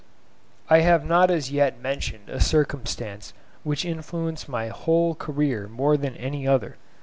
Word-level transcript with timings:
I 0.67 0.79
have 0.79 1.05
not 1.05 1.29
as 1.29 1.51
yet 1.51 1.79
mentioned 1.79 2.27
a 2.27 2.39
circumstance 2.41 3.33
which 3.63 3.85
influenced 3.85 4.49
my 4.49 4.69
whole 4.69 5.13
career 5.13 5.67
more 5.67 5.95
than 5.95 6.17
any 6.17 6.47
other. 6.47 6.77